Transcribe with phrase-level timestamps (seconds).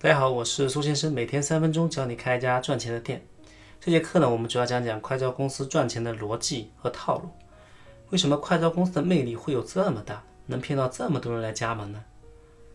[0.00, 3.20] 大家好，我是苏先生，每天三分钟教你开一家赚钱的店。
[3.80, 7.28] 这节课呢，我们主要讲讲快招公司赚钱的逻辑和套路。
[8.10, 12.00] 为什么快招公司的魅力会有这么大，能骗到这么多人来加盟呢？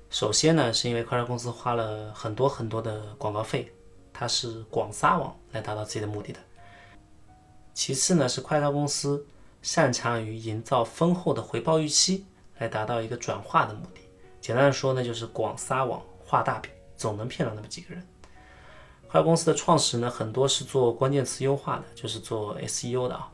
[0.09, 3.71] 首先呢，是因为快招公司花了很多很多的广告费，
[4.11, 6.39] 它是广撒网来达到自己的目的的。
[7.73, 9.25] 其次呢，是快招公司
[9.61, 12.25] 擅长于营造丰厚的回报预期，
[12.57, 14.01] 来达到一个转化的目的。
[14.41, 16.69] 简单的说呢，就是广撒网画大饼，
[17.03, 18.01] 总能骗到那么几个人。
[19.09, 23.29] 快公司的创始人呢，很多是做关键词优化的，就是做 SEO 的啊。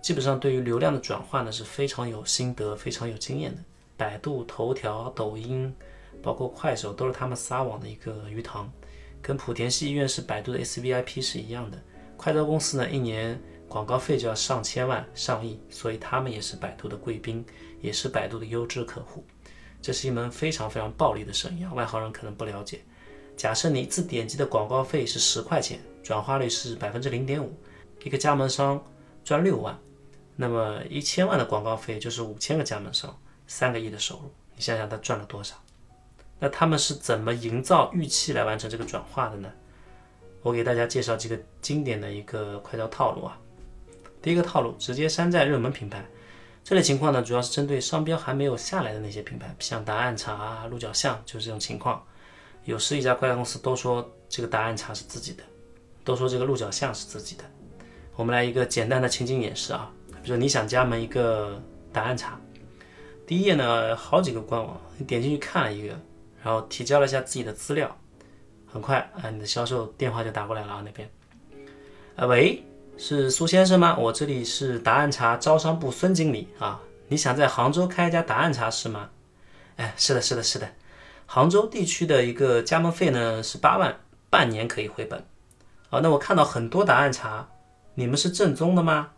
[0.00, 3.60] 基本上对于流量的转换呢，是非常有心得、非常有经验的。
[3.96, 5.74] 百度、头条、抖音，
[6.22, 8.72] 包括快手，都是他们撒网的一个鱼塘。
[9.20, 11.82] 跟莆田系医院是百度的 SVIP 是一样的。
[12.16, 13.36] 快招公司呢，一年
[13.68, 17.44] 广告费就要上千万、上亿，所以他们也是百度的贵宾，
[17.80, 19.24] 也是百度的优质客户。
[19.82, 22.80] 这是一门非常非常暴利的生意啊，外行人可能不了解。
[23.42, 27.52] 假设你一次点击的广告费是十块钱，转化率是百分之零点五，
[28.04, 28.80] 一个加盟商
[29.24, 29.76] 赚六万，
[30.36, 33.12] 那么一千万的广告费就是五千个加盟商，
[33.48, 35.56] 三个亿的收入，你想想他赚了多少？
[36.38, 39.50] 那他们是怎么营造预期来完成这个转化的呢？
[40.42, 43.36] 我给大家介绍几个经典的一个快招套路啊。
[44.22, 46.06] 第一个套路，直接山寨热门品牌。
[46.62, 52.00] 这类情况呢，主要是针对商标还没有下来的那些品牌，像答案茶啊、鹿角巷，就是这种情况。
[52.64, 55.42] 有十几家快递公司都说这个答案茶是自己的，
[56.04, 57.44] 都说这个鹿角巷是自己的。
[58.14, 59.90] 我们来一个简单的情景演示啊，
[60.22, 61.60] 比如你想加盟一个
[61.92, 62.38] 答案茶，
[63.26, 65.98] 第一页呢好几个官网，你点进去看了一个，
[66.42, 67.96] 然后提交了一下自己的资料，
[68.66, 71.10] 很快啊你的销售电话就打过来了啊那边，
[72.16, 72.62] 啊喂，
[72.96, 73.96] 是苏先生吗？
[73.98, 79.10] 我这里是答案茶招商部孙经理啊，你想在杭州开一家答案茶是吗？
[79.76, 80.68] 哎，是的，是的，是的。
[81.26, 85.24] 杭州地区的一个加盟费呢是八万，半年可以回本。
[85.88, 87.48] 好，那我看到很多答案茶，
[87.94, 89.10] 你们是正宗的吗？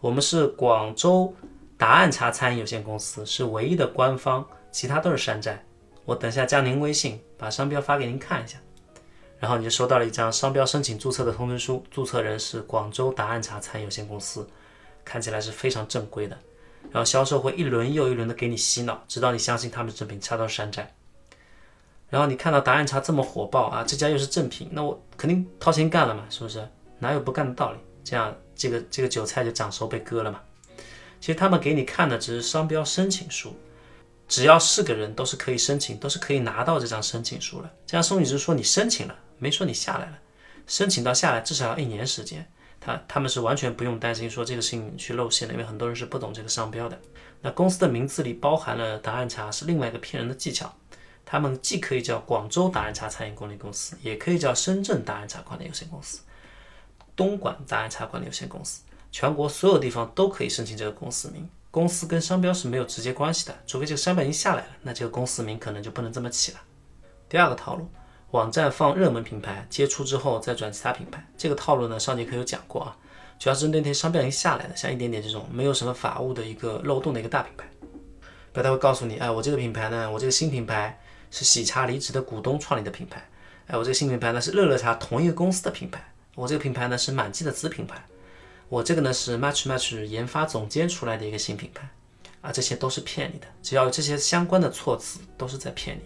[0.00, 1.34] 我们是广州
[1.78, 5.64] 答案茶餐饮有限公司，是唯一的官方，其他都是山寨。
[6.04, 8.58] 我等下加您微信，把商标发给您看一下，
[9.38, 14.46] 然后你就收到了一张商标申请注册的通知书，注册人是广州答案茶餐饮有限公司，
[15.04, 16.38] 看起来是非常正规的。
[16.92, 20.94] 然后销售会一轮又一轮的给你洗脑，直到你相信他们的正品，恰到山寨。
[22.14, 26.64] 然后你看到答案茶这么火爆啊，这家又是正品，那我肯定掏钱干了嘛，是不是？
[27.00, 27.78] 哪有不干的道理？
[28.04, 30.40] 这样这个这个韭菜就长熟被割了嘛。
[31.20, 33.52] 其实他们给你看的只是商标申请书，
[34.28, 37.68] 只要是个人都是可以申请，都是可以拿到这张申请书的。
[37.84, 40.18] 这样送你是说你申请了，没说你下来了。
[40.68, 42.46] 申请到下来至少要一年时间，
[42.80, 46.96] 他他们是完全不用担心说这个事情去露馅的，因为很多人是不懂这个商标的。
[47.40, 50.72] 那公司的名字里包含了答案茶，是另外一个骗人的技巧。
[51.26, 56.20] 他们既可以叫广州达人茶餐饮管理公司，也可以叫深圳达人茶管理有限公司、
[57.16, 61.48] 东莞达人茶管理有限公司，全国所有地方都可以申请这个公司名。
[61.70, 66.58] 公司跟商标是没有直接关系的，除非这个商标已经下来了，那这个公司名可能就不能这么起了。
[67.28, 67.88] 第二个套路，
[68.30, 71.26] 网站放热门品牌，接触之后再转其他品牌。
[71.36, 72.96] 这个套路呢，上节课有讲过啊，
[73.40, 77.66] 主要是针对那些商标已经下来的，像一点点这种没有什么法务的一个漏洞的一个大品牌，
[78.52, 81.00] 不他会告诉你，哎，我这个品牌呢，我这个新品牌。
[81.34, 83.20] 是喜茶离职的股东创立的品牌，
[83.66, 86.00] 哎，我这个新品牌呢是乐乐茶同一个公司的品牌，
[86.36, 88.00] 我这个品牌呢是满记的子品牌，
[88.68, 91.88] 我这个呢是 Match Match 研发总监出来的一个新品牌，
[92.40, 96.02] 啊，这些都是骗你的，只要有这些相关的措辞都是在骗你。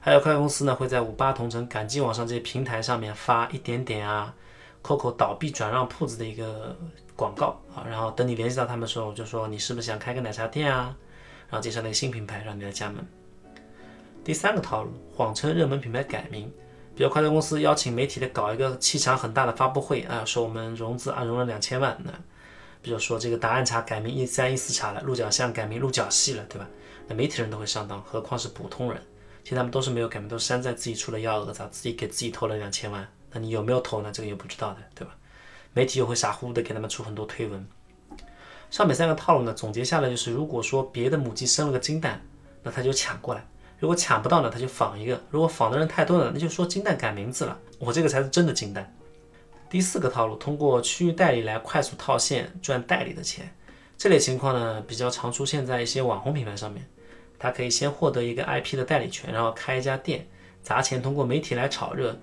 [0.00, 4.34] 还有快公司呢会在五八同城、赶集网上这些平台上面发一点点啊
[4.82, 6.74] ，COCO 倒闭转让铺子的一个
[7.14, 10.96] 广告啊，然后等你联系到他们的时候，就说你是不是想开个奶茶店啊，
[11.50, 13.06] 然后介绍那个新品牌让你来加盟。
[14.24, 16.50] 第三个套路，谎称热门品牌改名，
[16.96, 22.10] 比如快递公司邀请媒体来搞一个气场很大的发布会啊，说我们融资啊融了两千万，那
[22.80, 26.66] 比如说这个答案茶改名一三一四茶了，鹿角巷改名鹿角系了，对吧？
[27.06, 28.98] 那媒体人都会上当，何况是普通人？
[29.42, 34.10] 其实他们都是没有改名，都是山寨自己出了幺蛾子，自己给自己投了两千万，那你有没有投呢？
[34.10, 35.14] 这个又不知道的，对吧？
[35.74, 37.66] 媒体又会傻乎乎的给他们出很多推文。
[38.70, 42.22] 上面三个套路呢，总结下来就是，如果说别的母鸡生了个金蛋，
[42.62, 43.46] 那他就抢过来。
[43.78, 47.58] 如果抢不到呢，他就仿一个；如果仿的人太多了，那就说金蛋改名字了。
[47.78, 48.94] 我这个才是真的金蛋。
[49.68, 53.52] 第四个套路，通过区域代理来快速套现赚代理的钱。
[53.98, 56.86] 这类情况呢，比较常出现在一些网红品牌上面。
[57.38, 60.26] 他可以先获得一个 IP 的代理权，然后开一家店，
[60.62, 62.16] 砸钱通过媒体来炒热，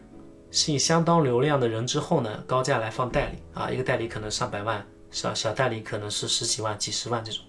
[0.49, 7.43] 吸引相当流量的人之后呢，高价来放代理啊，一个代理可能上百万，小小代理可能是十几万、几十万这种。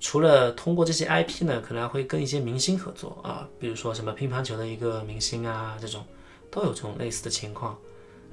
[0.00, 6.04] 除了通过这些 IP 呢，可能还会跟一些明星合作啊，比如说什么乒乓球的一个明星啊，这种
[6.50, 7.76] 都有这种类似的情况。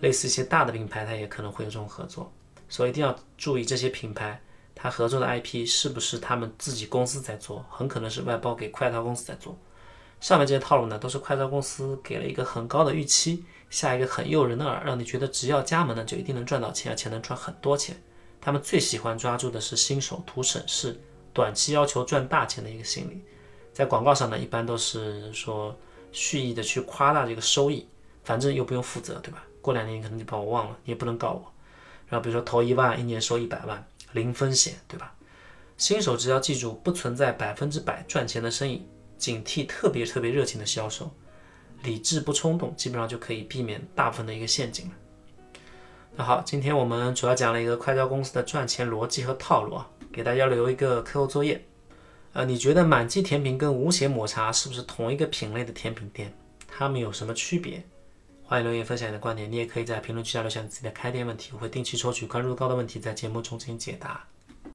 [0.02, 2.32] 类似一些大的品牌，它也可能会有这种合作，
[2.68, 4.40] 所以一定要注意这些品牌
[4.76, 9.58] 它合作的 IP 是不是他们自己公司在做，很可能是外包给快招公司在做。
[10.20, 17.96] 上面这些套路呢，都是快招公司给了一个很高的预期，下一个很诱人的饵，让你觉得只要加盟呢，就一定能赚到钱，而且能赚很多钱。
[18.42, 21.00] 他们最喜欢抓住的是新手图省事。
[21.36, 23.22] 短期要求赚大钱的一个心理，
[23.74, 25.78] 在广告上呢，一般都是说
[26.14, 27.86] 蓄意的去夸大这个收益，
[28.24, 29.44] 反正又不用负责，对吧？
[29.62, 31.52] 过两年你可能就把我忘了，你也不能告我。
[32.08, 35.14] 然后比如说投一万，一年收一百万，零风险，对吧？
[35.76, 41.12] 新手只要记住，不存在百分之百赚钱的生意，警惕特别特别热情的销售，
[41.84, 44.94] 理智不冲动，基本上就可以避免大部分的一个陷阱了。
[46.16, 49.90] 那好，今天我们主要讲了一个快销公司的赚钱逻辑和套路啊。
[50.16, 51.62] 给大家留一个课后作业，
[52.32, 56.34] 呃，你觉得满记甜品跟无邪抹茶是不是同一个品类的甜品店？
[56.70, 57.84] 它们有什么区别？
[58.42, 64.26] 欢迎留言分享你的观点，你也可以在评论区下留下你自己的开店问题，我会定期抽取关注高的问题在节目中进行解答。